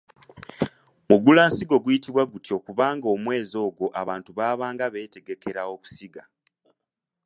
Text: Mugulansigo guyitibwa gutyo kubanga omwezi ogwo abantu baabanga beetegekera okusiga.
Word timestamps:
Mugulansigo 1.09 1.75
guyitibwa 1.83 2.23
gutyo 2.31 2.55
kubanga 2.65 3.05
omwezi 3.15 3.55
ogwo 3.65 3.85
abantu 4.01 4.29
baabanga 4.37 4.85
beetegekera 4.93 5.61
okusiga. 5.73 6.23